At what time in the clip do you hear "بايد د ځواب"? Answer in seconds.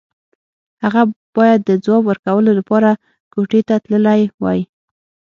1.35-2.03